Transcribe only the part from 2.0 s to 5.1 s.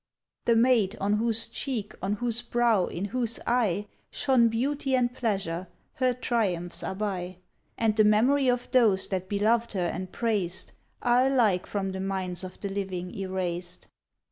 on whose brow, in whose eye, Shone beauty